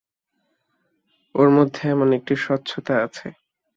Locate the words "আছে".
3.05-3.27